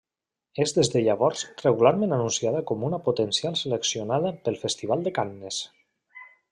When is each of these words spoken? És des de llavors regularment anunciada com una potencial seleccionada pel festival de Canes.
És 0.63 0.71
des 0.77 0.87
de 0.93 1.01
llavors 1.07 1.43
regularment 1.65 2.17
anunciada 2.17 2.63
com 2.71 2.87
una 2.89 3.01
potencial 3.11 3.61
seleccionada 3.63 4.35
pel 4.49 4.61
festival 4.67 5.09
de 5.09 5.19
Canes. 5.21 5.65